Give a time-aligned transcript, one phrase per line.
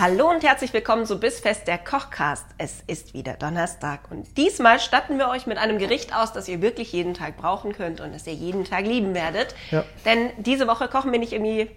[0.00, 2.46] Hallo und herzlich willkommen zu Bissfest der Kochcast.
[2.56, 6.62] Es ist wieder Donnerstag und diesmal statten wir euch mit einem Gericht aus, das ihr
[6.62, 9.54] wirklich jeden Tag brauchen könnt und das ihr jeden Tag lieben werdet.
[9.70, 9.84] Ja.
[10.06, 11.70] Denn diese Woche kochen wir nicht irgendwie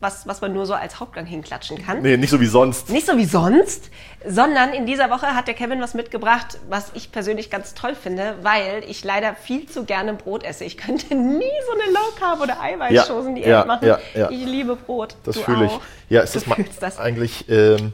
[0.00, 2.00] was, was man nur so als Hauptgang hinklatschen kann.
[2.00, 2.88] Nee, nicht so wie sonst.
[2.88, 3.90] Nicht so wie sonst,
[4.26, 8.36] sondern in dieser Woche hat der Kevin was mitgebracht, was ich persönlich ganz toll finde,
[8.42, 10.64] weil ich leider viel zu gerne Brot esse.
[10.64, 13.86] Ich könnte nie so eine Low Carb oder Eiweißschoßen-Diät ja, machen.
[13.86, 14.30] ja, ja.
[14.30, 15.16] Ich liebe Brot.
[15.24, 15.72] Das fühle ich.
[16.08, 16.98] Ja, es Du ist das.
[16.98, 17.48] eigentlich.
[17.48, 17.92] Ähm,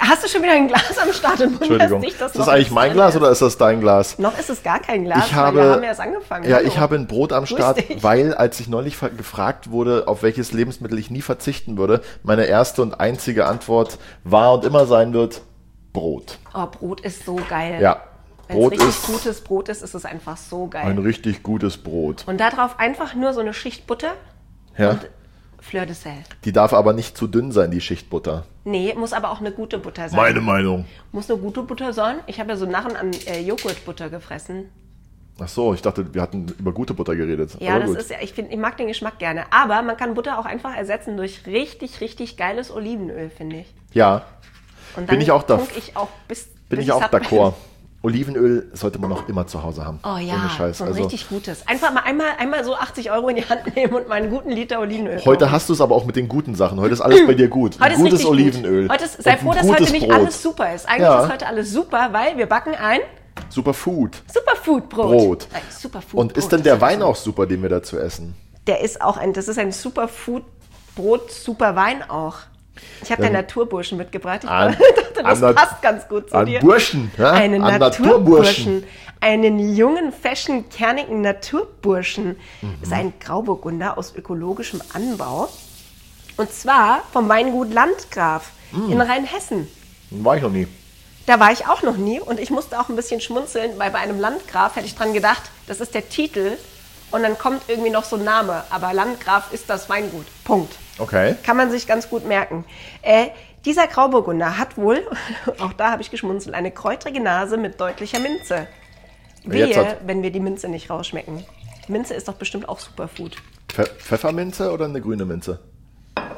[0.00, 2.00] Hast du schon wieder ein Glas am Start und Entschuldigung.
[2.02, 3.20] dich, dass ist das eigentlich mein Glas ist?
[3.20, 4.18] oder ist das dein Glas?
[4.18, 6.48] Noch ist es gar kein Glas, Ich habe, wir haben erst angefangen.
[6.48, 6.66] ja, Hallo.
[6.68, 10.98] ich habe ein Brot am Start, weil als ich neulich gefragt wurde, auf welches Lebensmittel
[10.98, 15.42] ich nie verzichten würde, meine erste und einzige Antwort war und immer sein wird
[15.92, 16.38] Brot.
[16.52, 17.78] Oh, Brot ist so geil.
[17.80, 18.02] Ja,
[18.48, 20.84] Wenn es richtig ist gutes Brot ist, ist es einfach so geil.
[20.84, 22.24] ein richtig gutes Brot.
[22.26, 24.12] und darauf einfach nur so eine Schicht Butter
[24.76, 25.08] Ja, und
[25.60, 26.12] Fleur de Sel.
[26.44, 28.44] die darf aber nicht zu dünn sein, die Schicht Butter.
[28.64, 30.16] Nee, muss aber auch eine gute Butter sein.
[30.16, 30.84] Meine Meinung.
[31.12, 32.16] Muss eine gute Butter sein.
[32.26, 34.70] Ich habe ja so Narren an äh, Joghurtbutter gefressen.
[35.38, 37.56] Ach so, ich dachte, wir hatten über gute Butter geredet.
[37.60, 37.98] Ja, aber das gut.
[37.98, 39.44] ist ja, ich finde, ich mag den Geschmack gerne.
[39.52, 43.74] Aber man kann Butter auch einfach ersetzen durch richtig, richtig geiles Olivenöl, finde ich.
[43.92, 44.24] Ja,
[44.96, 47.52] Und Bin ich auch da- ich auch bis bin bis ich auch d'accord.
[48.06, 49.98] Olivenöl sollte man auch immer zu Hause haben.
[50.04, 50.78] Oh ja, Ohne Scheiß.
[50.78, 51.66] so ein Also, richtig gutes.
[51.66, 54.50] Einfach mal einmal, einmal so 80 Euro in die Hand nehmen und mal einen guten
[54.50, 56.80] Liter Olivenöl heute hast du es aber auch mit den guten Sachen.
[56.80, 57.74] Heute ist alles bei dir gut.
[57.80, 58.82] Heute Ein ist gutes Olivenöl.
[58.82, 58.92] Gut.
[58.92, 60.12] Heute ist, sei froh, dass heute nicht Brot.
[60.16, 60.88] alles super ist.
[60.88, 61.24] Eigentlich Ja.
[61.24, 63.00] ist heute alles super, weil wir backen ein
[63.48, 64.22] Super Food.
[64.32, 65.06] Superfood-Brot.
[65.10, 65.48] Brot.
[65.52, 68.34] Ein Superfood Und ist denn der Wein auch super, den wir dazu essen?
[68.66, 72.36] Der ist auch ein, das ist ein Superfood-Brot, super Wein auch.
[73.02, 74.40] Ich habe den Naturburschen mitgebracht.
[74.44, 76.60] Ich An- dachte, das passt ganz gut zu an dir.
[76.60, 77.32] Burschen, ja?
[77.32, 78.84] Einen An Naturburschen.
[79.20, 82.36] Einen jungen, fashion, kernigen Naturburschen.
[82.60, 82.74] Mhm.
[82.82, 85.48] Ist ein Grauburgunder aus ökologischem Anbau.
[86.36, 88.92] Und zwar vom Weingut Landgraf Mhm.
[88.92, 89.68] in Rheinhessen.
[90.10, 90.66] War ich noch nie.
[91.26, 93.98] Da war ich auch noch nie und ich musste auch ein bisschen schmunzeln, weil bei
[93.98, 96.52] einem Landgraf hätte ich dran gedacht, das ist der Titel
[97.10, 98.62] und dann kommt irgendwie noch so ein Name.
[98.70, 100.26] Aber Landgraf ist das Weingut.
[100.44, 100.74] Punkt.
[100.98, 101.34] Okay.
[101.42, 102.64] Kann man sich ganz gut merken.
[103.02, 103.28] Äh,
[103.64, 105.06] dieser Grauburgunder hat wohl,
[105.60, 108.66] auch da habe ich geschmunzelt, eine kräutrige Nase mit deutlicher Minze.
[109.44, 111.44] Wehe, wenn wir die Minze nicht rausschmecken.
[111.88, 113.36] Minze ist doch bestimmt auch Superfood.
[113.68, 115.60] Pfe Pfefferminze oder eine grüne Minze?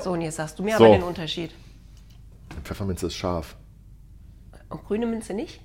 [0.00, 0.84] So, und jetzt sagst du mir So.
[0.84, 1.52] aber den Unterschied.
[2.64, 3.56] Pfefferminze ist scharf.
[4.68, 5.60] Und grüne Minze nicht?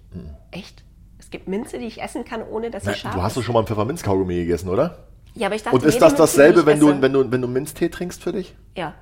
[0.52, 0.84] Echt?
[1.20, 3.38] Es gibt Minze, die ich essen kann, ohne dass sie Na, scharf du hast ist.
[3.38, 5.08] doch schon mal einen Pfefferminz-Kaugummi gegessen, oder?
[5.36, 7.48] Ja, aber ich dachte, Und ist das dasselbe, ich wenn du, wenn, du, wenn du
[7.48, 8.56] Minztee trinkst für dich?
[8.76, 8.94] Ja.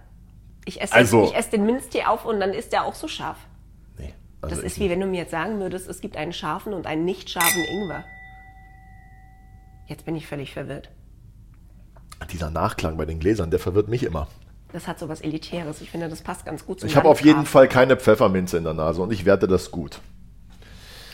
[0.66, 3.38] Ich esse, Also- ich esse den Minztee auf und dann ist der auch so scharf.
[3.97, 4.14] Nee.
[4.42, 6.74] Das also ist ich wie wenn du mir jetzt sagen würdest, es gibt einen scharfen
[6.74, 8.03] und einen nicht scharfen Ingwer.
[9.88, 10.90] Jetzt bin ich völlig verwirrt.
[12.31, 14.28] Dieser Nachklang bei den Gläsern, der verwirrt mich immer.
[14.72, 15.81] Das hat so was Elitäres.
[15.81, 17.46] Ich finde, das passt ganz gut zum Ich habe auf jeden.
[17.46, 20.00] Fall keine Pfefferminze in der Nase und ich werte das gut.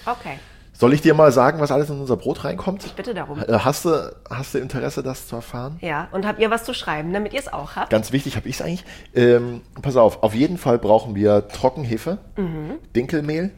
[0.05, 0.37] Okay,
[0.79, 2.95] Soll ich dir mal sagen, was alles in unser Brot reinkommt?
[2.95, 3.39] bitte darum.
[3.39, 5.77] Äh, Hast du, hast du Interesse, das zu erfahren?
[5.81, 7.89] Ja, und habt ihr was zu schreiben, damit ihr es auch habt?
[7.89, 8.85] Ganz wichtig, habe ich es eigentlich.
[9.15, 12.75] Ähm, pass auf, auf jeden Fall brauchen wir Trockenhefe, Mhm.
[12.95, 13.51] Dinkelmehl,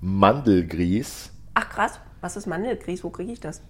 [0.00, 1.30] Mandelgrieß.
[1.54, 3.04] Ach krass, was ist Mandelgrieß?
[3.04, 3.62] Wo kriege ich das?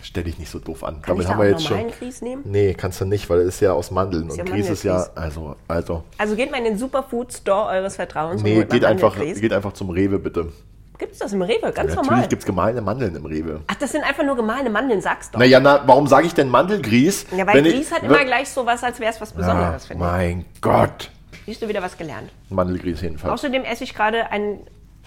[0.00, 1.02] Stell dich nicht so doof an.
[1.02, 2.42] Kann ich da auch normalen Grieß nehmen?
[2.46, 4.28] Nee, kannst du nicht, weil es ist ja aus Mandeln.
[4.28, 6.04] Ist und ja Grieß ist ja, also, also.
[6.18, 9.40] Also geht mal in den Superfood Store eures Vertrauens und Nee, mal geht einfach, Mandelgrieß.
[9.42, 10.50] geht einfach zum Rewe, bitte.
[10.98, 11.72] Gibt's das im Rewe?
[11.72, 12.04] Ganz normal.
[12.04, 13.60] Natürlich gibt es gemahlene Mandeln im Rewe.
[13.66, 15.38] Ach, das sind einfach nur gemahlene Mandeln, sag's doch.
[15.40, 17.26] Naja, na, warum sage ich denn Mandelgrieß?
[17.36, 19.36] Ja, weil wenn ich- Grieß hat immer gleich so was, als wäre es was Ah,
[19.36, 20.10] Besonderes, finde ich.
[20.10, 21.10] mein Gott.
[21.46, 22.30] Siehst du wieder was gelernt.
[22.50, 23.32] Mandelgrieß jedenfalls.
[23.32, 24.60] Außerdem esse ich gerade ein,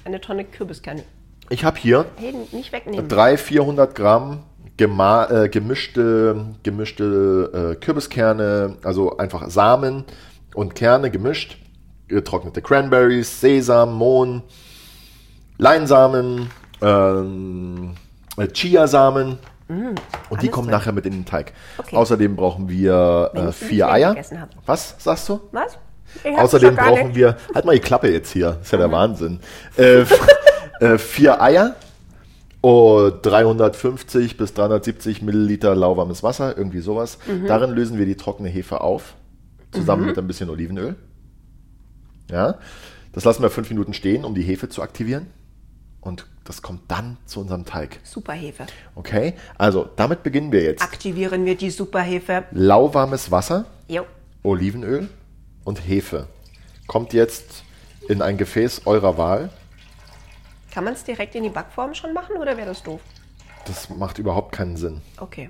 [0.04, 1.04] eine Tonne Kürbiskerne.
[1.50, 3.08] Ich habe hier Hey, nicht wegnehmen.
[3.08, 4.44] 300, 400 Gramm
[4.78, 10.04] äh, gemischte, gemischte äh, Kürbiskerne, also einfach Samen
[10.56, 11.58] und Kerne gemischt,
[12.08, 14.44] getrocknete Cranberries, Sesam, Mohn,
[15.58, 16.50] Leinsamen,
[16.82, 17.94] ähm,
[18.38, 19.38] äh, Chiasamen.
[19.68, 20.78] Und die Mm, kommen drin.
[20.78, 21.54] nachher mit in den Teig.
[21.80, 21.96] Okay.
[21.96, 24.16] Außerdem brauchen wir äh, vier Eier.
[24.68, 25.42] Was sagst du?
[25.52, 25.80] Was?
[26.38, 27.16] Außerdem brauchen nicht.
[27.16, 29.40] wir, halt mal die Klappe jetzt hier, das ist ja der Wahnsinn.
[29.76, 30.06] Äh,
[30.82, 31.76] äh, vier Eier
[32.62, 37.18] und 350 bis 370 Milliliter lauwarmes Wasser, irgendwie sowas.
[37.28, 37.48] Mhm.
[37.48, 39.16] Darin lösen wir die trockene Hefe auf,
[39.72, 40.96] zusammen mit ein bisschen Olivenöl.
[42.30, 42.60] Ja.
[43.14, 45.28] Das lassen wir fünf Minuten stehen, um die Hefe zu aktivieren.
[46.06, 48.00] Und das kommt dann zu unserem Teig.
[48.04, 48.68] Superhefe.
[48.94, 49.34] Okay?
[49.58, 50.84] Also, damit beginnen wir jetzt.
[50.84, 52.44] Aktivieren wir die Superhefe.
[52.52, 54.06] Lauwarmes Wasser, Jo.
[54.44, 55.10] Olivenöl
[55.64, 56.28] und Hefe.
[56.86, 57.64] Kommt jetzt
[58.08, 59.50] in ein Gefäß eurer Wahl.
[60.72, 63.02] Kann man es direkt in die Backform schon machen oder wäre das doof?
[63.66, 65.02] Das macht überhaupt keinen Sinn.
[65.18, 65.50] Okay.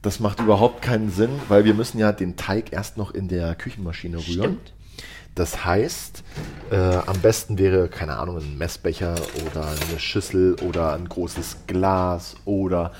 [0.00, 3.54] Das macht überhaupt keinen Sinn, weil wir müssen ja den Teig erst noch in der
[3.54, 4.22] Küchenmaschine rühren.
[4.22, 4.72] Stimmt.
[5.38, 6.24] Das heißt,
[6.70, 6.76] äh,
[7.06, 9.14] am besten wäre, keine Ahnung, ein Messbecher
[9.50, 12.92] oder eine Schüssel oder ein großes Glas oder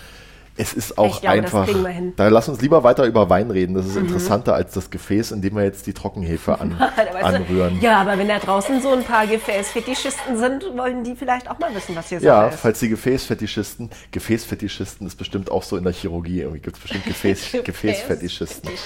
[0.60, 1.66] es ist auch glaube, das einfach.
[1.66, 2.04] kriegen wir hin.
[2.06, 2.16] Mhm.
[2.16, 3.74] Da lass uns lieber weiter über Wein reden.
[3.74, 6.76] Das ist interessanter als das Gefäß, in dem wir jetzt die Trockenhefe an,
[7.22, 7.80] anrühren.
[7.80, 11.72] Ja, aber wenn da draußen so ein paar Gefäßfetischisten sind, wollen die vielleicht auch mal
[11.74, 12.60] wissen, was hier Ja, Sache ist.
[12.60, 16.40] falls die Gefäßfetischisten, Gefäßfetischisten ist bestimmt auch so in der Chirurgie.
[16.40, 18.70] Irgendwie gibt es bestimmt Gefäß, Gefäßfetischisten.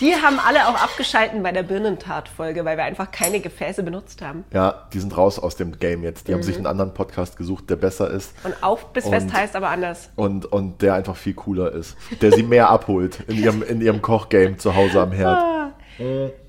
[0.00, 4.44] Die haben alle auch abgeschalten bei der Birnentat-Folge, weil wir einfach keine Gefäße benutzt haben.
[4.52, 6.26] Ja, die sind raus aus dem Game jetzt.
[6.26, 6.44] Die haben Mhm.
[6.44, 8.34] sich einen anderen Podcast gesucht, der besser ist.
[8.42, 10.10] Und auch bis fest heißt aber anders.
[10.16, 11.96] und, und der einfach viel cooler ist.
[12.20, 15.72] Der sie mehr abholt in ihrem, in ihrem Kochgame zu Hause am Herd.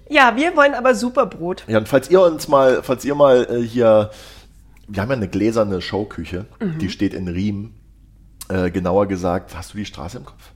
[0.10, 1.64] Ja, wir wollen aber Superbrot.
[1.68, 4.10] Ja, und falls ihr uns mal, falls ihr mal äh, hier,
[4.88, 6.80] wir haben ja eine gläserne Showküche, Mhm.
[6.80, 7.74] die steht in Riem.
[8.50, 10.52] Äh, genauer gesagt, hast du die Straße im Kopf?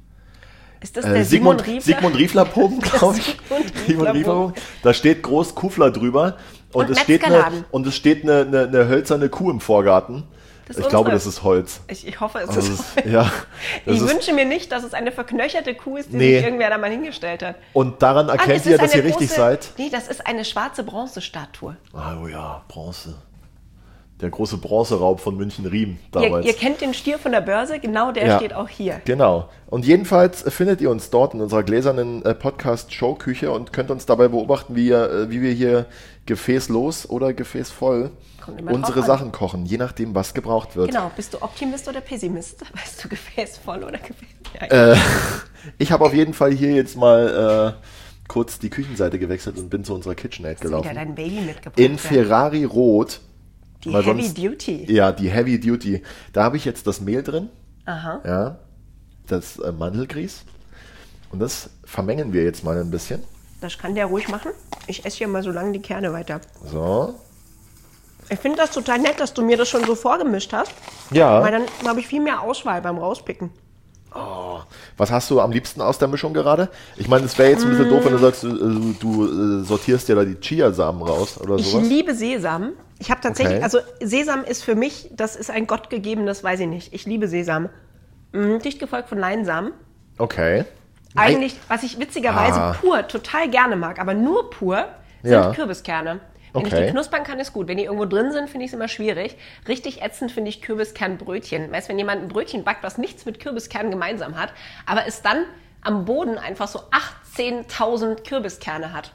[0.81, 2.45] Ist das Äh, der Sigmund, Simon Riefler?
[2.45, 3.23] Sigmund glaube ich.
[3.25, 4.13] Sigmund Sigmund.
[4.13, 4.53] Riefler-Bogen.
[4.83, 6.37] Da steht groß Kufler drüber.
[6.73, 10.23] Und, Und es steht eine, und es steht eine, eine, eine hölzerne Kuh im Vorgarten.
[10.69, 11.13] Ich ist glaube, unsere.
[11.15, 11.79] das ist Holz.
[11.87, 12.69] Ich, ich hoffe, es Also ist.
[12.97, 13.31] ist, ja,
[13.85, 16.35] das ich ist, wünsche mir nicht, dass es eine verknöcherte Kuh ist, die Nee.
[16.35, 17.55] sich irgendwer da mal hingestellt hat.
[17.71, 19.69] und daran Ah, erkennt es ihr, dass ihr eine richtig große- seid.
[19.77, 21.77] Nee, das ist eine schwarze Bronzestatue.
[21.93, 23.15] Ah, Oh ja, Bronze.
[24.19, 26.45] Der große Bronzeraub von München-Riem Ihr, damals.
[26.47, 28.37] ihr kennt den Stier von der Börse, genau der Ja.
[28.37, 28.99] steht auch hier.
[29.05, 29.47] Genau.
[29.67, 34.27] Und jedenfalls findet ihr uns dort in unserer gläsernen äh, Podcast-Showküche und könnt uns dabei
[34.29, 35.85] beobachten, wie, ihr, äh, wie wir hier
[36.25, 38.09] gefäßlos oder gefäßvoll
[38.71, 39.05] unsere an.
[39.05, 40.89] Sachen kochen, je nachdem, was gebraucht wird.
[40.89, 42.61] Genau, bist du Optimist oder Pessimist?
[42.75, 44.27] Weißt du, gefäßvoll oder gefäß...
[44.71, 44.97] Ja, Äh,
[45.77, 47.87] ich habe auf jeden Fall hier jetzt mal äh,
[48.27, 50.95] kurz die Küchenseite gewechselt und bin zu unserer KitchenAid du wieder gelaufen.
[50.95, 51.79] dein Baby mitgebracht.
[51.79, 51.97] In.
[51.99, 53.19] Ferrari Rot.
[53.83, 54.91] Die weil Heavy sonst- Duty.
[54.91, 56.01] Ja, die Heavy Duty.
[56.33, 57.49] Da habe ich jetzt das Mehl drin.
[57.85, 58.21] Aha.
[58.25, 58.57] Ja,
[59.27, 60.43] das äh, Mandelgrieß.
[61.31, 63.21] Und das vermengen wir jetzt mal ein bisschen.
[63.61, 64.51] Das kann der ruhig machen.
[64.87, 66.41] Ich esse hier mal so lange die Kerne weiter.
[66.65, 67.15] So.
[68.29, 70.71] Ich finde das total nett, dass du mir das schon so vorgemischt hast.
[71.11, 71.41] Ja.
[71.41, 73.49] Weil dann habe ich viel mehr Auswahl beim Rauspicken.
[74.97, 76.69] Was hast du am liebsten aus der Mischung gerade?
[76.95, 80.09] Ich meine, es wäre jetzt ein bisschen doof, wenn du sagst, du, du äh, sortierst
[80.09, 81.87] dir da die Chiasamen raus oder Ich sowas.
[81.87, 82.71] liebe Sesam.
[82.99, 83.63] Ich habe tatsächlich, Okay.
[83.63, 86.93] also Sesam ist für mich, das ist ein gottgegebenes, weiß ich nicht.
[86.93, 87.69] Ich liebe Sesam.
[88.33, 89.71] Mhm, dicht gefolgt von Leinsamen.
[90.17, 90.65] Okay.
[91.15, 92.75] Eigentlich, was ich witzigerweise Ah.
[92.79, 94.85] pur total gerne mag, aber nur pur,
[95.23, 95.51] sind Ja.
[95.53, 96.19] Kürbiskerne.
[96.57, 96.85] Wenn ich Okay.
[96.87, 97.67] die knuspern kann, ist gut.
[97.67, 99.35] Wenn die irgendwo drin sind, finde ich es immer schwierig.
[99.67, 101.71] Richtig ätzend finde ich Kürbiskernbrötchen.
[101.71, 104.49] Weißt, wenn jemand ein Brötchen backt, was nichts mit Kürbiskernen gemeinsam hat,
[104.85, 105.43] aber es dann
[105.81, 106.79] am Boden einfach so
[107.37, 109.11] 18.000 Kürbiskerne hat.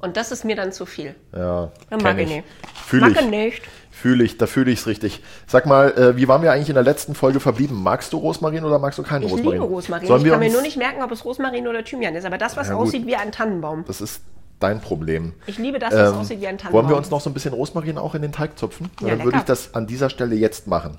[0.00, 1.14] Und das ist mir dann zu viel.
[1.32, 2.44] Ja, kenn mag ich nicht.
[2.86, 3.20] Fühle Mag ich.
[3.20, 3.62] ich nicht.
[3.92, 5.22] Fühle ich, da fühle ich es richtig.
[5.46, 7.80] Sag mal, äh, wie waren wir eigentlich in der letzten Folge verblieben?
[7.80, 9.52] Magst du Rosmarin oder magst du keinen Ich Rosmarin?
[9.60, 10.08] liebe Rosmarin.
[10.08, 12.24] Sollen ich wir kann mir nur nicht merken, ob es Rosmarin oder Thymian ist.
[12.24, 13.84] Aber das, was Ja, aussieht wie ein Tannenbaum.
[13.86, 14.22] Das ist
[14.62, 15.34] dein Problem.
[15.46, 16.84] Ich liebe das, was Ähm, aussieht wie ein Tannenbaum.
[16.84, 18.90] Wollen wir uns noch so ein bisschen Rosmarin auch in den Teig zupfen?
[19.00, 20.96] Ja, Dann würde ich das an dieser Stelle jetzt machen.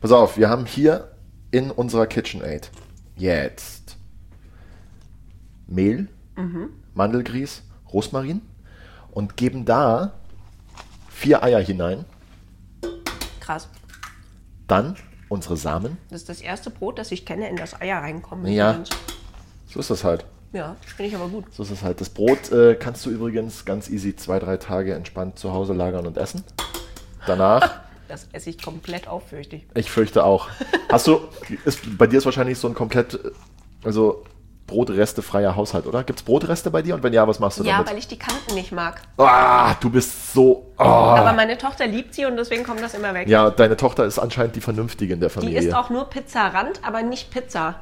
[0.00, 1.10] Pass auf, wir haben hier
[1.50, 2.70] in unserer KitchenAid
[3.16, 3.96] jetzt
[5.66, 6.70] Mehl, Mhm.
[6.94, 7.62] Mandelgrieß,
[7.92, 8.40] Rosmarin
[9.10, 10.12] und geben da
[11.10, 12.04] vier Eier hinein.
[13.40, 13.68] Krass.
[14.66, 14.96] Dann
[15.28, 15.98] unsere Samen.
[16.10, 18.46] Das ist das erste Brot, das ich kenne, in das Eier reinkommen.
[18.52, 18.80] Ja.
[19.66, 20.24] So ist das halt.
[20.52, 21.44] Ja, finde ich aber gut.
[21.54, 22.00] So ist es halt.
[22.00, 26.06] Das Brot äh, kannst du übrigens ganz easy zwei, drei Tage entspannt zu Hause lagern
[26.06, 26.44] und essen.
[27.26, 27.70] Danach,
[28.08, 29.64] Das esse ich komplett auf, fürchte ich.
[29.74, 30.48] ich fürchte auch.
[30.90, 31.20] Hast du,
[31.64, 33.30] ist, bei dir ist wahrscheinlich so ein komplett, äh,
[33.84, 34.24] also
[34.66, 36.04] brotrestefreier Haushalt, oder?
[36.04, 36.94] Gibt es Brotreste bei dir?
[36.94, 37.90] Und wenn ja, was machst du Ja, damit?
[37.90, 39.00] weil ich die Kanten nicht mag.
[39.16, 40.72] ah, du bist so.
[40.76, 41.14] ah.
[41.16, 43.28] Aber meine Tochter liebt sie und deswegen kommt das immer weg.
[43.28, 45.60] Ja, deine Tochter ist anscheinend die Vernünftige in der Die Familie.
[45.60, 47.76] isst auch nur Pizzarand, aber nicht Pizza.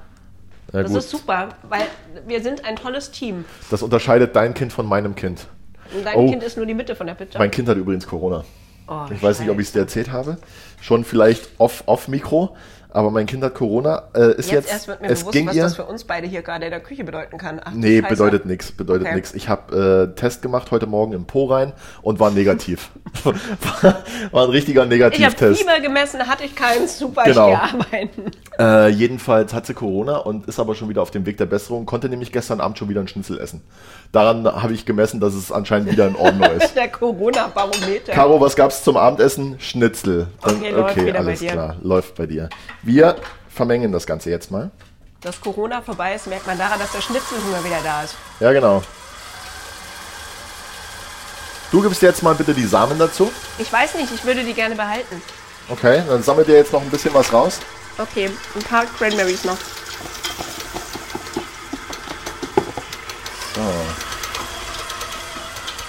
[0.73, 1.01] Ja, Das gut.
[1.01, 1.83] ist super, weil
[2.27, 3.45] wir sind ein tolles Team.
[3.71, 5.47] Das unterscheidet dein Kind von meinem Kind.
[5.95, 6.31] Und dein Oh.
[6.31, 7.39] Kind ist nur die Mitte von der Pizza.
[7.39, 8.45] Mein Kind hat übrigens Corona.
[8.87, 10.37] Oh, ich weiß nicht, ob ich es dir erzählt habe.
[10.81, 12.57] Schon vielleicht off, off Mikro.
[12.93, 14.05] Aber mein Kind hat Corona.
[14.15, 15.63] Äh, ist Jetzt, jetzt, erst wird mir es bewusst, ging was ihr.
[15.63, 17.61] das für uns beide hier gerade in der Küche bedeuten kann.
[17.65, 18.09] Ach, Nee, Scheiße.
[18.15, 19.15] bedeutet nichts, bedeutet Okay.
[19.17, 19.33] nichts.
[19.35, 22.91] Ich habe äh, Test gemacht heute Morgen im Po rein und war negativ.
[23.25, 23.97] war,
[24.33, 25.61] war ein richtiger Ich habe Negativtest.
[25.61, 27.51] Fieber gemessen, hatte ich keins, super, Genau.
[27.53, 28.31] ich arbeiten.
[28.59, 31.87] Äh, jedenfalls hat sie Corona und ist aber schon wieder auf dem Weg der Besserung.
[31.87, 33.63] Konnte nämlich gestern Abend schon wieder ein Schnitzel essen.
[34.13, 36.75] Daran habe ich gemessen, dass es anscheinend wieder in Ordnung ist.
[36.75, 38.13] Der Corona-Barometer.
[38.13, 39.57] Caro, was gab's zum Abendessen?
[39.61, 40.27] Schnitzel.
[40.43, 42.49] Okay, wieder bei alles klar, läuft bei dir.
[42.83, 43.17] Wir
[43.49, 44.71] vermengen das Ganze jetzt mal.
[45.21, 48.15] Dass Corona vorbei ist, merkt man daran, dass der Schnitzelhunger wieder da ist.
[48.41, 48.83] Ja, genau.
[51.71, 53.31] Du gibst jetzt mal bitte die Samen dazu.
[53.59, 55.23] Ich weiß nicht, ich würde die gerne behalten.
[55.69, 57.61] Okay, dann sammelt ihr jetzt noch ein bisschen was raus.
[57.99, 59.59] Okay, ein paar Cranberries noch.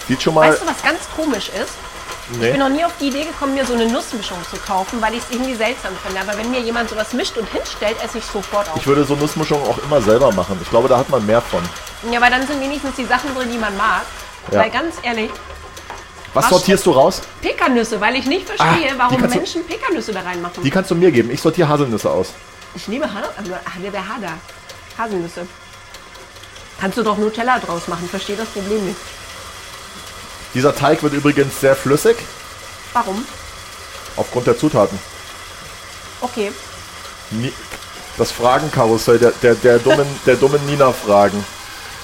[0.07, 0.51] Sieht schon mal.
[0.51, 1.71] Weißt du, was ganz komisch ist?
[2.31, 2.51] Ich nee.
[2.51, 5.19] bin noch nie auf die Idee gekommen, mir so eine Nussmischung zu kaufen, weil ich
[5.23, 6.21] es irgendwie seltsam finde.
[6.21, 8.77] Aber wenn mir jemand sowas mischt und hinstellt, esse ich sofort auf.
[8.77, 10.57] Ich würde so Nussmischungen auch immer selber machen.
[10.61, 11.61] Ich glaube, da hat man mehr von.
[12.11, 14.03] Ja, weil dann sind wenigstens die Sachen drin, die man mag.
[14.51, 14.59] Ja.
[14.59, 15.31] Weil ganz ehrlich,
[16.33, 17.21] Was Was- sortierst du raus?
[17.41, 20.63] Pekannüsse, weil ich nicht verstehe, Ah, warum kannst du- Menschen Pekannüsse da reinmachen.
[20.63, 21.29] Die kannst du mir geben.
[21.29, 22.29] Ich sortiere Haselnüsse aus.
[22.73, 23.51] Ich also
[23.91, 24.33] der Hader.
[24.97, 25.45] Haselnüsse.
[26.79, 28.97] Kannst du doch Nutella draus machen, verstehe das Problem nicht.
[30.53, 32.17] Dieser Teig wird übrigens sehr flüssig
[32.93, 33.25] Warum?
[34.17, 34.99] aufgrund der Zutaten.
[36.21, 36.51] Okay.
[37.31, 37.53] Ni-
[38.17, 41.43] Das Fragenkarussell der, der, der, dummen, der dummen Nina-Fragen.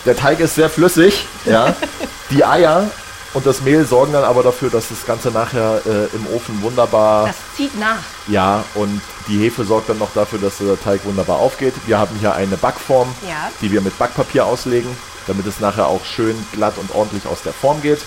[0.05, 1.75] Der Teig ist sehr flüssig, ja.
[2.31, 2.89] Die Eier
[3.33, 7.27] und das Mehl sorgen dann aber dafür, dass das Ganze nachher äh, im Ofen wunderbar,
[7.27, 7.97] Das zieht nach.
[8.27, 11.73] ja, und die Hefe sorgt dann noch dafür, dass der Teig wunderbar aufgeht.
[11.85, 13.51] Wir haben hier eine Backform, Ja.
[13.61, 14.89] die wir mit Backpapier auslegen,
[15.27, 17.99] damit es nachher auch schön glatt und ordentlich aus der Form geht.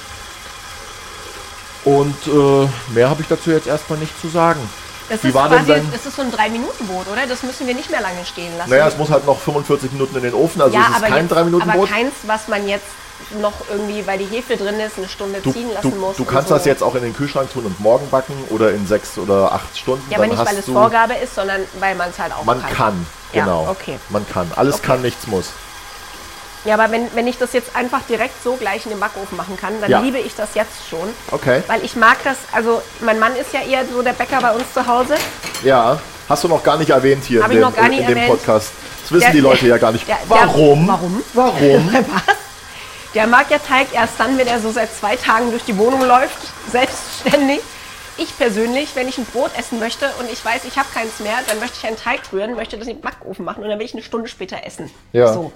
[1.84, 4.60] Und äh, mehr habe ich dazu jetzt erstmal nicht zu sagen.
[5.08, 7.26] Das ist quasi, dein- das ist so ein 3-Minuten-Brot, oder?
[7.26, 8.70] Das müssen wir nicht mehr lange stehen lassen.
[8.70, 11.22] Naja, es muss halt noch 45 Minuten in den Ofen, also ja, es ist kein
[11.24, 11.88] jetzt, 3 Minuten aber Brot.
[11.90, 12.84] keins, was man jetzt
[13.40, 16.16] noch irgendwie, weil die Hefe drin ist, eine Stunde Du, ziehen du, lassen muss.
[16.16, 16.54] du kannst so.
[16.54, 19.76] das jetzt auch in den Kühlschrank tun und morgen backen oder in sechs oder acht
[19.76, 20.04] Stunden.
[20.10, 22.60] Ja, aber nicht, weil es du, Vorgabe ist, sondern weil man es halt auch Man
[22.62, 22.72] kann.
[22.74, 23.68] kann, Ja, genau.
[23.68, 23.98] okay.
[24.10, 24.50] Man kann.
[24.54, 24.86] Alles Okay.
[24.86, 25.46] kann, nichts muss.
[26.64, 29.56] Ja, aber wenn, wenn ich das jetzt einfach direkt so gleich in den Backofen machen
[29.56, 30.00] kann, dann Ja.
[30.00, 31.08] liebe ich das jetzt schon.
[31.30, 31.62] Okay.
[31.66, 34.64] Weil ich mag das, also mein Mann ist ja eher so der Bäcker bei uns
[34.74, 35.14] zu Hause.
[35.64, 35.98] Ja,
[36.28, 38.26] hast du noch gar nicht erwähnt hier Hab in, dem, in, in dem.
[38.28, 38.72] Podcast.
[39.02, 40.06] Das wissen Der- die Leute ja gar nicht.
[40.06, 40.86] der- der- warum?
[40.86, 41.22] warum?
[41.32, 41.92] Warum?
[41.94, 42.36] Was?
[43.14, 46.02] Der mag ja Teig erst dann, wenn er so seit zwei Tagen durch die Wohnung
[46.02, 46.38] läuft,
[46.70, 47.60] selbstständig.
[48.18, 51.38] Ich persönlich, wenn ich ein Brot essen möchte und ich weiß, ich habe keins mehr,
[51.48, 53.94] dann möchte ich einen Teig rühren, möchte das im Backofen machen und dann will ich
[53.94, 54.90] eine Stunde später essen.
[55.12, 55.32] Ja.
[55.32, 55.50] So.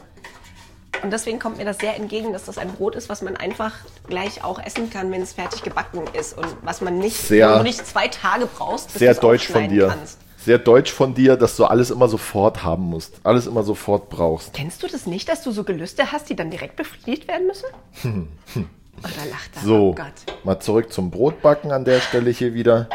[1.03, 3.73] Und deswegen kommt mir das sehr entgegen, dass das ein Brot ist, was man einfach
[4.09, 7.87] gleich auch essen kann, wenn es fertig gebacken ist und was man nicht, Sehr- nicht
[7.87, 9.89] zwei Tage brauchst, bis Sehr deutsch von dir.
[9.89, 10.19] kannst.
[10.39, 13.15] Sehr deutsch von dir, dass du alles immer sofort haben musst.
[13.25, 14.53] Alles immer sofort brauchst.
[14.53, 17.65] Kennst du das nicht, dass du so Gelüste hast, die dann direkt befriedigt werden müssen?
[18.05, 19.63] Oh, da lacht er.
[19.63, 20.05] So, Oh Gott.
[20.45, 22.89] mal zurück zum Brotbacken an der Stelle hier wieder.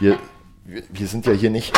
[0.00, 0.18] Wir,
[0.64, 1.72] wir, wir sind ja hier nicht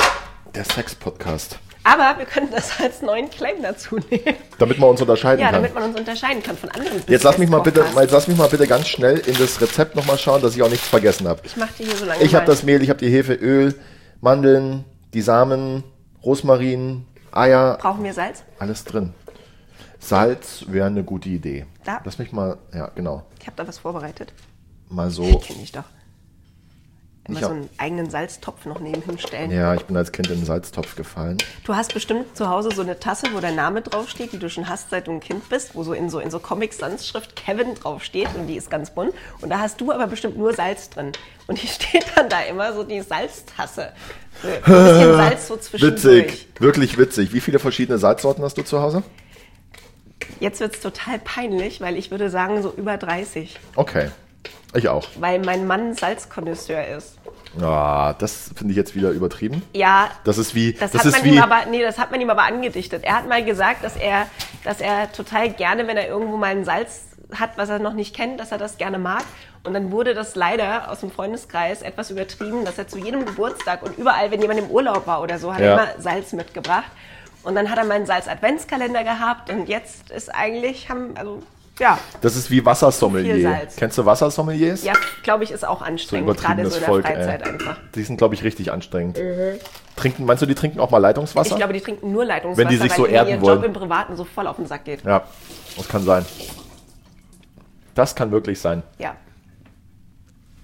[0.55, 1.59] der Sex-Podcast.
[1.89, 4.35] Aber wir können das als neuen Claim dazu nehmen.
[4.59, 5.55] Damit man uns unterscheiden Ja, kann.
[5.63, 8.37] damit man uns unterscheiden kann von anderen Jetzt lass mich mal bitte, jetzt lass mich
[8.37, 11.43] mal bitte ganz schnell in das Rezept nochmal schauen, dass ich auch nichts vergessen habe.
[11.45, 13.75] Ich mach dir hier so lange Ich habe das Mehl, ich habe die Hefe, Öl,
[14.21, 15.85] Mandeln, die Samen,
[16.25, 18.43] Rosmarin, Eier, Brauchen wir Salz?
[18.59, 19.15] alles drin.
[20.01, 21.67] Salz wäre eine gute Idee.
[21.85, 22.01] Da.
[22.05, 24.33] Lass mich mal, ja genau, Ich habe da was vorbereitet.
[24.89, 25.23] mal so.
[25.39, 25.85] Kenn ich doch.
[27.29, 29.51] Immer so einen eigenen Salztopf noch nebenhin stellen.
[29.51, 31.39] Ja, ich bin als Kind in den Salztopf gefallen.
[31.65, 34.69] Du hast bestimmt zu Hause so eine Tasse, wo der Name draufsteht, die du schon
[34.69, 38.29] hast, seit du ein Kind bist, wo so in so, in so Comic-Sans-Schrift Kevin draufsteht
[38.39, 39.13] und die ist ganz bunt.
[39.41, 41.13] Und da hast du aber bestimmt nur Salz drin.
[41.47, 43.93] Und hier steht dann da immer so die Salztasse.
[44.43, 46.05] So ein bisschen Salz so zwischendurch.
[46.05, 47.33] Witzig, wirklich witzig.
[47.33, 49.03] Wie viele verschiedene Salzsorten hast du zu Hause?
[50.41, 53.59] Jetzt wird es total peinlich, weil ich würde sagen so über 30.
[53.75, 54.11] Okay,
[54.79, 55.07] ich auch.
[55.19, 57.19] Weil mein Mann Salzkonnoisseur ist.
[57.61, 59.63] Ah, das finde ich jetzt wieder übertrieben.
[59.73, 62.29] Ja, Das ist wie, Das, das, hat man ihm aber, nee, das hat man ihm
[62.31, 63.03] aber angedichtet.
[63.05, 64.27] Er hat mal gesagt, dass er,
[64.65, 67.05] dass er total gerne, wenn er irgendwo mal ein Salz
[67.35, 69.25] hat, was er noch nicht kennt, dass er das gerne mag.
[69.65, 73.83] Und dann wurde das leider aus dem Freundeskreis etwas übertrieben, dass er zu jedem Geburtstag
[73.83, 75.67] und überall, wenn jemand im Urlaub war oder so, hat Ja.
[75.67, 76.91] er immer Salz mitgebracht.
[77.43, 81.43] Und dann hat er mal einen Salz-Adventskalender gehabt und jetzt ist eigentlich, haben, also,
[81.79, 83.69] ja, das ist wie Wassersommelier.
[83.77, 84.85] Kennst du Wassersommeliers?
[84.85, 87.53] ja, glaube ich, ist auch So anstrengend, gerade übertriebenes so in der Volk, Freizeit ey.
[87.53, 87.77] einfach.
[87.95, 89.19] Die sind, glaube ich, richtig anstrengend.
[89.97, 91.51] Trinken, meinst du, die trinken auch mal Leitungswasser?
[91.53, 93.57] Ich glaube, die trinken nur Leitungswasser, Wenn die sich weil so erden ihr wollen.
[93.57, 95.05] Job im Privaten so voll auf den Sack geht.
[95.05, 95.25] ja,
[95.77, 96.25] das kann sein.
[97.95, 98.83] Das kann wirklich sein.
[98.99, 99.17] Ja.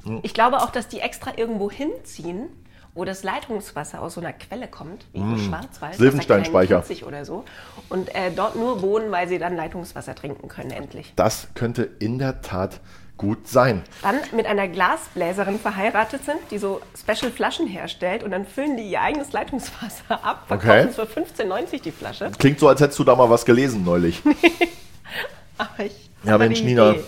[0.05, 0.21] Hm.
[0.23, 2.49] Ich glaube auch, dass die extra irgendwo hinziehen
[2.95, 5.99] wo das Leitungswasser aus so einer Quelle kommt, wie im Schwarzwald.
[5.99, 7.45] Ist ja kein oder so.
[7.89, 11.13] Und äh, dort nur wohnen, weil sie dann Leitungswasser trinken können, endlich.
[11.17, 12.81] Das könnte in der Tat
[13.17, 13.83] gut sein.
[14.03, 19.01] Dann mit einer Glasbläserin verheiratet sind, die so Special-Flaschen herstellt und dann füllen die ihr
[19.01, 21.07] eigenes Leitungswasser ab, verkaufen Okay.
[21.07, 22.31] für 15,90 die Flasche.
[22.39, 24.23] Klingt so, als hättest du da mal was gelesen neulich.
[25.59, 26.93] Aber ich Ja, mal Mensch, Nina.
[26.93, 27.05] Idee.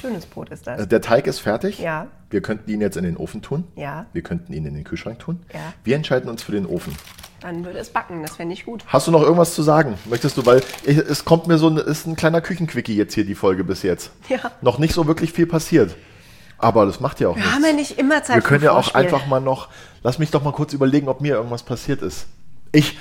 [0.00, 0.82] Schönes Brot ist das.
[0.82, 1.78] Äh, Der Teig ist fertig.
[1.80, 2.06] Ja.
[2.30, 3.64] Wir könnten ihn jetzt in den Ofen tun.
[3.76, 4.06] Ja.
[4.12, 5.40] Wir könnten ihn in den Kühlschrank tun.
[5.52, 5.60] Ja.
[5.84, 6.94] Wir entscheiden uns für den Ofen.
[7.40, 8.84] Dann würde es backen, das wäre nicht gut.
[8.86, 9.98] Hast du noch irgendwas zu sagen?
[10.06, 13.24] Möchtest du, weil ich, es kommt mir so, ein- ist ein kleiner Küchenquickie jetzt hier
[13.24, 14.10] die Folge bis jetzt.
[14.28, 14.38] Ja.
[14.62, 15.94] Noch nicht so wirklich viel passiert.
[16.58, 17.54] Aber das macht ja auch Wir nichts.
[17.54, 19.68] haben ja nicht immer Zeit Wir können ja auch einfach mal noch,
[20.02, 22.26] lass mich doch mal kurz überlegen, ob mir irgendwas passiert ist.
[22.72, 22.98] Ich,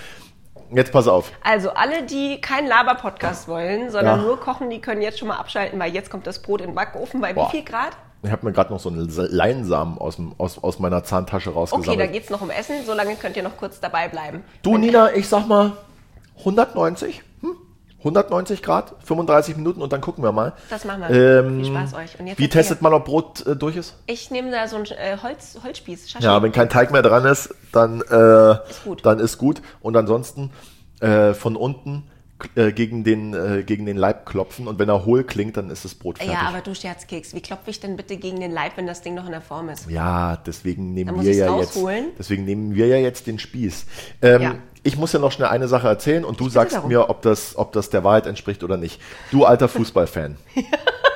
[0.71, 1.31] jetzt pass auf.
[1.43, 4.25] Also alle, die keinen Laber-Podcast wollen, sondern Ja.
[4.25, 6.75] nur kochen, die können jetzt schon mal abschalten, weil jetzt kommt das Brot in den
[6.75, 7.21] Backofen.
[7.21, 7.47] Bei Boah.
[7.47, 7.91] wie viel Grad?
[8.23, 11.53] Ich habe mir gerade noch so einen Leinsamen aus, dem, aus, aus meiner Zahntasche Okay,
[11.55, 12.11] da rausgesammelt.
[12.13, 12.75] geht's noch um Essen.
[12.85, 14.43] Solange könnt ihr noch kurz dabei bleiben.
[14.63, 15.73] du, Nina, ich sag mal
[16.39, 17.21] 190.
[18.05, 18.15] Hm?
[18.15, 20.53] 190 Grad, 35 Minuten und dann gucken wir mal.
[20.69, 21.39] Das machen wir.
[21.39, 22.37] Ähm, Viel Spaß euch.
[22.37, 23.95] Wie testet man, ob Brot äh, durch ist?
[24.05, 26.09] Ich nehme da so einen äh, Holz, Holzspieß.
[26.11, 26.23] Schaschlik.
[26.23, 29.05] Ja, wenn kein Teig mehr dran ist, dann äh, Ist gut.
[29.05, 29.61] dann ist gut.
[29.81, 30.51] Und ansonsten
[30.99, 32.03] äh, von unten
[32.55, 35.85] äh, gegen, den, äh, gegen den Leib klopfen und wenn er hohl klingt, dann ist
[35.85, 36.33] das Brot fertig.
[36.33, 39.15] Ja, aber du Scherzkeks, wie klopfe ich denn bitte gegen den Leib, wenn das Ding
[39.15, 39.89] noch in der Form ist?
[39.89, 41.77] Ja, deswegen nehmen wir ja jetzt,
[42.19, 43.85] deswegen nehmen wir ja jetzt den Spieß.
[44.21, 44.55] Ähm, Ja.
[44.83, 46.89] Ich muss ja noch schnell eine Sache erzählen und du sagst darum.
[46.89, 49.01] mir, ob das, ob das der Wahrheit entspricht oder nicht.
[49.31, 50.37] Du alter Fußballfan.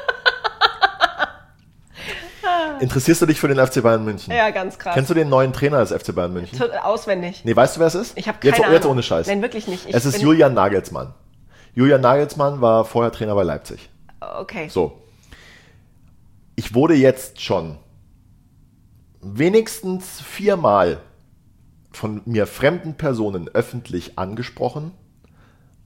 [2.80, 4.34] Interessierst du dich für den FC Bayern München?
[4.34, 4.94] Ja, ganz krass.
[4.94, 6.60] Kennst du den neuen Trainer des FC Bayern München?
[6.84, 7.42] Auswendig.
[7.44, 8.18] Nee, weißt du, wer es ist?
[8.18, 8.74] Ich habe keine jetzt, Ahnung.
[8.74, 9.28] Jetzt ohne Scheiß.
[9.28, 9.88] Nein, wirklich nicht.
[9.88, 11.14] Ich es ist Julian Nagelsmann.
[11.76, 13.90] Julian Nagelsmann war vorher Trainer bei Leipzig.
[14.20, 14.68] Okay.
[14.70, 15.02] So.
[16.56, 17.78] Ich wurde jetzt schon
[19.22, 21.00] wenigstens viermal
[21.92, 24.92] von mir fremden Personen öffentlich angesprochen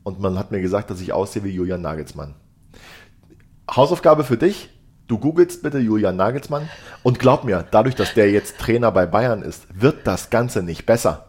[0.04, 2.36] und man hat mir gesagt, dass ich aussehe wie Julian Nagelsmann.
[3.70, 4.70] Hausaufgabe für dich.
[5.14, 6.68] Du googelst bitte Julian Nagelsmann
[7.04, 10.88] und glaub mir, dadurch, dass der jetzt Trainer bei Bayern ist, wird das Ganze nicht
[10.88, 11.26] besser.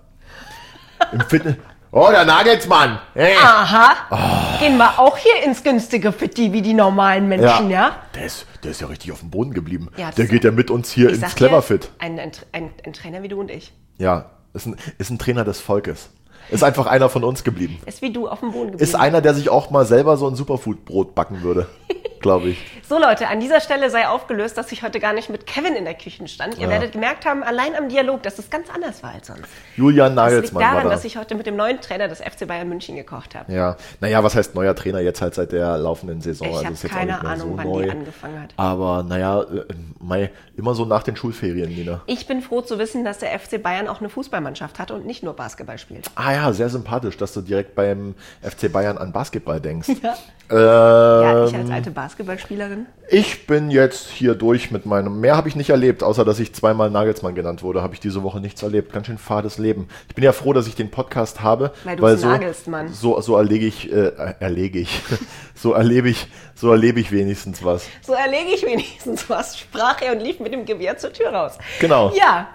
[1.12, 1.56] Im Fitness.
[1.90, 2.98] Oh, der Nagelsmann!
[3.12, 3.34] Hey.
[3.36, 4.56] Aha.
[4.58, 7.96] Gehen wir auch hier ins günstige Fitti wie die normalen Menschen, ja?
[8.14, 9.90] Der, ist, der ist ja richtig auf dem Boden geblieben.
[9.98, 11.90] Ja, der geht ja mit uns hier ins Cleverfit.
[11.98, 13.74] Ein, ein, ein, ein Trainer wie du und ich.
[13.98, 16.08] Ja, ist ein, ist ein Trainer des Volkes.
[16.50, 17.78] Ist einfach einer von uns geblieben.
[17.84, 18.82] Ist wie du auf dem Boden geblieben.
[18.82, 21.66] Ist einer, der sich auch mal selber so ein Superfood-Brot backen würde,
[22.24, 22.58] glaube ich.
[22.88, 25.84] So Leute, an dieser Stelle sei aufgelöst, dass ich heute gar nicht mit Kevin in
[25.84, 26.56] der Küche stand.
[26.56, 26.70] Ihr Ja.
[26.70, 29.44] werdet gemerkt haben, allein am Dialog, dass es ganz anders war als sonst.
[29.76, 30.90] Julian Das liegt Nagelsmann daran, da.
[30.90, 33.52] dass ich heute mit dem neuen Trainer des FC Bayern München gekocht habe.
[33.52, 36.48] Ja, naja, was heißt neuer Trainer jetzt halt seit der laufenden Saison?
[36.48, 37.82] Ich Also habe keine Ahnung, so wann neu.
[37.84, 38.54] die angefangen hat.
[38.56, 39.64] Aber naja, äh,
[40.00, 42.00] Mai, immer so nach den Schulferien, Nina.
[42.06, 45.22] Ich bin froh zu wissen, dass der FC Bayern auch eine Fußballmannschaft hat und nicht
[45.22, 46.06] nur Basketball spielt.
[46.14, 49.88] Ah ja, sehr sympathisch, dass du direkt beim FC Bayern an Basketball denkst.
[50.02, 50.14] Ja.
[50.50, 52.86] Ähm, Ja, ich als alte Basketballspielerin.
[53.08, 55.20] Ich bin jetzt hier durch mit meinem.
[55.20, 57.82] Mehr habe ich nicht erlebt, außer dass ich zweimal Nagelsmann genannt wurde.
[57.82, 58.92] Habe ich diese Woche nichts erlebt.
[58.92, 59.88] Ganz schön fades Leben.
[60.08, 62.88] Ich bin ja froh, dass ich den Podcast habe, Weil du weil so, nagelst, Mann.
[62.88, 65.00] so so erlege ich, äh, erlege ich,
[65.54, 67.86] so erlebe ich, so erlebe ich wenigstens was.
[68.02, 71.58] So erlege ich wenigstens was, sprach er und lief mit dem Gewehr zur Tür raus.
[71.80, 72.12] Genau.
[72.14, 72.48] Ja.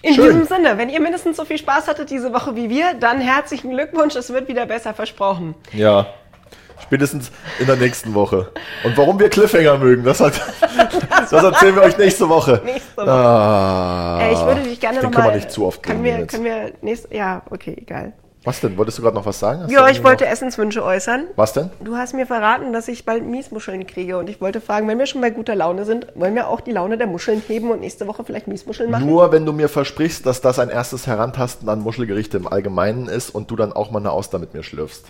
[0.00, 0.26] In Schön.
[0.26, 3.70] diesem Sinne, wenn ihr mindestens so viel Spaß hattet diese Woche wie wir, dann herzlichen
[3.72, 5.56] Glückwunsch, es wird wieder besser versprochen.
[5.72, 6.06] Ja.
[6.82, 8.50] Spätestens in der nächsten Woche.
[8.84, 10.40] Und warum wir Cliffhanger mögen, das, hat,
[11.30, 12.60] das erzählen wir euch nächste Woche.
[12.64, 13.10] Nächste Woche.
[13.10, 15.22] Ah, Äh, ich würde dich gerne den nochmal.
[15.22, 16.30] können wir nicht zu oft können wir, jetzt.
[16.32, 18.12] können wir nächst, Ja, okay, egal.
[18.44, 18.78] Was denn?
[18.78, 19.62] Wolltest du gerade noch was sagen?
[19.64, 21.24] Hast Ja, ich wollte noch- Essenswünsche äußern.
[21.36, 21.70] Was denn?
[21.80, 25.06] Du hast mir verraten, dass ich bald Miesmuscheln kriege und ich wollte fragen, wenn wir
[25.06, 28.06] schon bei guter Laune sind, wollen wir auch die Laune der Muscheln heben und nächste
[28.06, 29.04] Woche vielleicht Miesmuscheln machen?
[29.06, 33.30] Nur wenn du mir versprichst, dass das ein erstes Herantasten an Muschelgerichte im Allgemeinen ist
[33.30, 35.06] und du dann auch mal eine Auster mit mir schlürfst.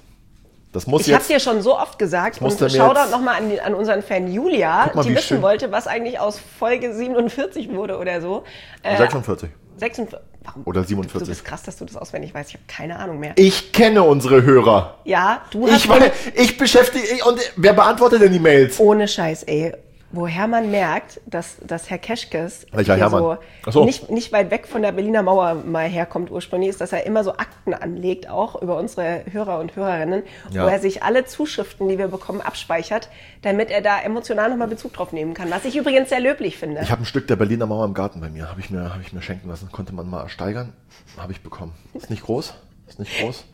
[0.73, 3.75] Das muss Ich habe dir schon so oft gesagt und du Shoutout nochmal an, an
[3.75, 5.43] unseren Fan Julia, mal, die wissen schön.
[5.43, 8.45] wollte, was eigentlich aus Folge 47 wurde oder so.
[8.83, 10.19] Äh, 46 46.
[10.45, 10.63] Warum?
[10.67, 11.29] oder Du 47.
[11.29, 12.51] bist krass, dass du das auswendig weißt.
[12.51, 13.33] Ich habe keine Ahnung mehr.
[13.37, 14.97] Ich kenne unsere Hörer.
[15.05, 17.07] Ja, du hast Ich, weiß, ich beschäftige.
[17.07, 18.79] ich- Und wer beantwortet denn die Mails?
[18.81, 19.75] ohne Scheiß, ey.
[20.11, 23.37] Woher man merkt, dass, dass Herr Keschkes so,
[23.71, 23.85] so.
[23.85, 27.25] Nicht, nicht weit weg von der Berliner Mauer mal herkommt ursprünglich, ist, dass er immer
[27.25, 30.65] so Akten anlegt, auch über unsere Hörer und Hörerinnen, Ja.
[30.65, 33.11] wo er sich alle Zuschriften, die wir bekommen, abspeichert,
[33.43, 35.51] damit er da emotional nochmal Bezug drauf nehmen kann.
[35.51, 36.81] Was ich übrigens sehr löblich finde.
[36.83, 38.49] Ich habe ein Stück der Berliner Mauer im Garten bei mir.
[38.49, 39.69] Habe ich, mir- hab ich mir schenken lassen.
[39.71, 40.73] Konnte man mal ersteigern.
[41.19, 41.75] Habe ich bekommen.
[41.93, 42.55] Ist nicht groß.
[42.89, 43.45] Ist nicht groß.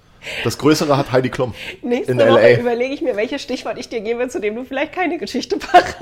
[0.43, 1.53] Das Größere hat Heidi Klum.
[1.83, 2.59] Nächste in Woche L.A.
[2.61, 5.95] überlege ich mir, welches Stichwort ich dir gebe, zu dem du vielleicht keine Geschichte parat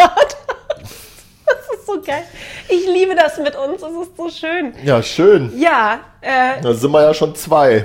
[1.83, 2.23] ist so geil.
[2.69, 4.73] Ich liebe das mit uns, es ist so schön.
[4.85, 5.53] Ja, schön.
[5.59, 7.85] Ja, äh, Da sind wir ja schon zwei.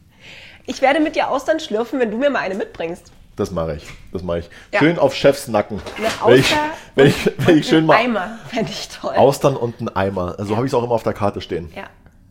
[0.66, 3.12] ich werde mit dir Austern schlürfen, wenn du mir mal eine mitbringst.
[3.36, 3.86] Das mache ich.
[4.12, 4.50] Das mache ich.
[4.72, 4.80] Ja.
[4.80, 5.80] Schön auf Chefs Nacken.
[5.96, 6.56] Eine Wenn ich, Auster
[6.94, 9.14] wenn ich, wenn ich schön Ein mal Eimer, fände ich toll.
[9.16, 10.34] Austern und ein Eimer.
[10.38, 11.72] Also habe ich es auch immer auf der Karte stehen.
[11.74, 11.84] Ja.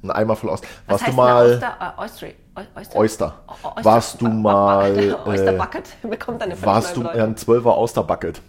[0.03, 0.69] Ein Eimer voll Austern.
[0.85, 2.95] Was Warst heißt du mal Oyster, äh, Oyster, Oy- Oyster?
[2.99, 3.39] Oyster?
[3.63, 3.85] Oyster.
[3.85, 8.41] Warst du mal Oyster äh, Bucket bekommt eine warst du ja, ein 12er Austerbucket?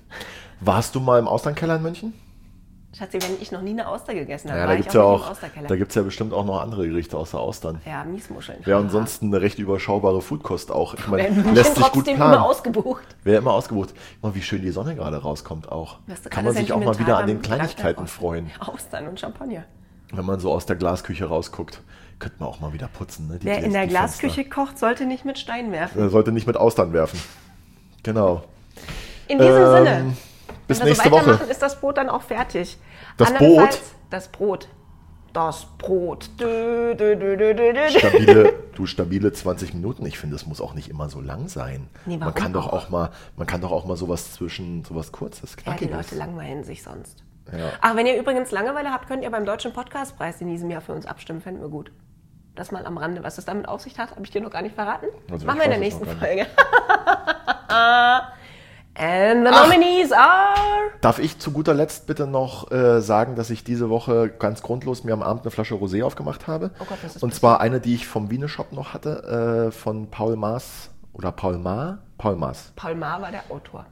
[0.61, 2.13] Warst du mal im Austernkeller in München?
[2.97, 5.03] Schatzi, wenn ich noch nie eine Auster gegessen habe, Ja, da ich gibt es ja
[5.03, 5.33] auch
[5.69, 7.81] da gibt's ja bestimmt auch noch andere Gerichte außer Austern.
[7.87, 8.59] ja, Miesmuscheln.
[8.67, 10.95] Wäre ansonsten eine recht überschaubare Foodkost auch.
[10.95, 12.35] Ich meine, lässt sich gut trotzdem planen.
[12.35, 13.05] immer ausgebucht.
[13.23, 13.95] Wäre immer ausgebucht.
[14.23, 15.99] Mal, wie schön die Sonne gerade rauskommt auch.
[16.09, 18.51] Du Kann man sich auch mal wieder an den Kleinigkeiten freuen.
[18.59, 19.65] Austern und Champagner.
[20.13, 21.81] Wenn man so aus der Glasküche rausguckt,
[22.19, 23.29] könnte man auch mal wieder putzen.
[23.29, 23.39] Ne?
[23.43, 23.87] Wer in der.
[23.87, 26.01] Glasküche kocht, sollte nicht mit Stein werfen.
[26.01, 27.21] Er sollte nicht mit Austern werfen.
[28.03, 28.43] Genau.
[29.29, 30.17] In diesem Ähm, Sinne.
[30.71, 31.51] Bis wenn wir nächste so weitermachen, Woche.
[31.51, 32.79] ist das Brot dann auch fertig.
[33.17, 33.79] Das Brot?
[34.09, 34.69] Das Brot.
[35.33, 36.29] Das Brot.
[36.41, 37.89] Dö, dö, dö.
[37.91, 40.05] Stabile, du stabile 20 Minuten.
[40.07, 41.89] Ich finde, es muss auch nicht immer so lang sein.
[42.07, 42.89] Nee, man kann doch auch?
[42.91, 45.97] mal, man kann doch auch mal sowas zwischen, sowas kurzes, Ja, die knackiges.
[45.97, 47.23] Leute langweilen sich sonst.
[47.53, 47.71] Ja.
[47.81, 50.93] Ach, wenn ihr übrigens Langeweile habt, könnt ihr beim Deutschen Podcastpreis in diesem Jahr für
[50.93, 51.41] uns abstimmen.
[51.41, 51.93] Fänden wir gut.
[52.57, 53.23] Das mal am Rande.
[53.23, 55.07] Was das damit auf sich hat, habe ich dir noch gar nicht verraten.
[55.31, 56.47] Also Machen wir in der nächsten Folge.
[58.95, 60.55] And the nominees are...
[61.01, 65.05] Darf ich zu guter Letzt bitte noch äh, sagen, dass ich diese Woche ganz grundlos
[65.05, 66.73] mir am Abend eine Flasche Rosé aufgemacht habe?
[66.81, 69.73] Oh Gott, was ist Und zwar eine, die ich vom Wiener Shop noch hatte, äh,
[69.73, 71.99] von Paul Maas oder Paul Maar?
[72.19, 72.73] Paul Maas.
[72.77, 73.87] Paul Maar war der Autor.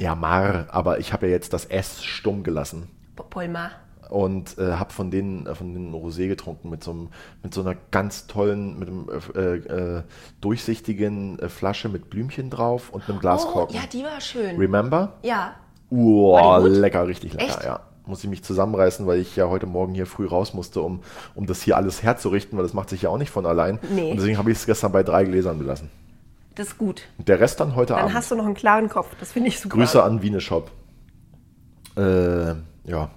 [0.00, 2.90] Ja, Mar, aber ich habe ja jetzt das S stumm gelassen.
[3.16, 3.70] Pa- Paul Maar.
[4.10, 7.08] Und äh, habe von denen äh, von den Rosé getrunken mit so einem
[7.42, 9.56] mit so einer ganz tollen mit einem äh,
[9.98, 10.02] äh,
[10.40, 13.74] durchsichtigen äh, Flasche mit Blümchen drauf und einem Oh, Glaskorken.
[13.76, 14.56] ja, die war schön.
[14.56, 15.14] Remember?
[15.22, 15.54] Ja.
[15.90, 16.70] Uah, gut?
[16.72, 17.64] lecker, richtig lecker, Echt?
[17.64, 17.80] ja.
[18.06, 21.00] Muss ich mich zusammenreißen, weil ich ja heute Morgen hier früh raus musste, um,
[21.34, 23.78] um das hier alles herzurichten, weil das macht sich ja auch nicht von allein.
[23.94, 24.10] Nee.
[24.10, 25.88] Und deswegen habe ich es gestern bei drei Gläsern belassen.
[26.54, 27.02] Das ist gut.
[27.16, 28.14] Und der Rest dann heute Dann Abend.
[28.14, 29.08] hast du noch einen klaren Kopf.
[29.20, 29.76] Das finde ich super.
[29.78, 30.70] Grüße an Wiener Shop.
[31.96, 32.48] Äh,
[32.84, 33.08] ja.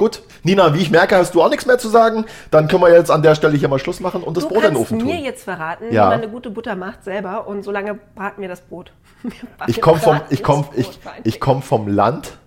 [0.00, 0.22] Gut.
[0.44, 2.24] Nina, wie ich merke, hast du auch nichts mehr zu sagen.
[2.50, 4.64] Dann können wir jetzt an der Stelle hier mal Schluss machen und das Du Brot
[4.64, 5.24] in den kannst Ofen mir tun.
[5.24, 6.06] jetzt verraten, Ja.
[6.06, 8.92] wie man eine gute Butter macht selber und solange braten wir das Brot.
[9.22, 9.32] Wir
[9.66, 12.38] Ich komme vom, ich komm, ich, ich komm vom Land,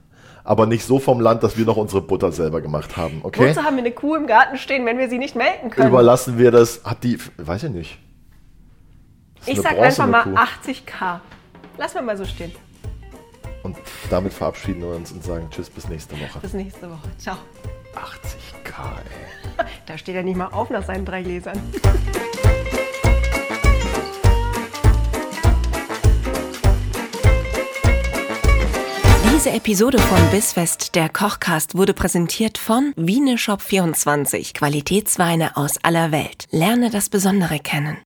[0.44, 3.20] aber nicht so vom Land, dass wir noch unsere Butter selber gemacht haben.
[3.22, 3.52] Okay?
[3.52, 5.90] Wozu haben wir eine Kuh im Garten stehen, wenn wir sie nicht melken können?
[5.90, 6.82] Überlassen wir das.
[6.84, 7.20] Hat die.
[7.38, 8.00] Weiß ich nicht.
[9.46, 10.48] Ich sag einfach mal bronzene
[10.80, 11.20] 80k.
[11.78, 12.52] Lass mal mal so stehen.
[13.64, 13.78] Und
[14.10, 16.40] damit verabschieden wir uns und sagen Tschüss bis nächste Woche.
[16.42, 17.10] Bis nächste Woche.
[17.18, 17.38] Ciao.
[17.96, 18.98] 80k,
[19.58, 19.66] ey.
[19.86, 21.60] Da steht er nicht mal auf nach seinen drei Gläsern.
[29.34, 36.46] Diese Episode von Bissfest, der Kochcast, wurde präsentiert von Wieneshop24, Qualitätsweine aus aller Welt.
[36.52, 37.98] Lerne das Besondere kennen.